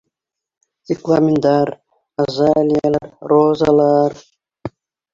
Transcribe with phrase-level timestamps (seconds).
[0.85, 1.67] Цикломендар,
[2.21, 4.13] азалиялар, розалар...